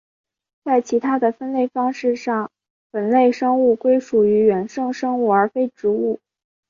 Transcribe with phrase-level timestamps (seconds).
[0.65, 2.49] 在其他的分类方式上
[2.89, 6.19] 本类生物归属于原生生物而非植物。